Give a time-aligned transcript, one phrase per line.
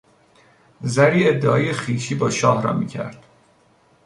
[0.81, 3.25] زری ادعای خویشی با شاه را میکرد.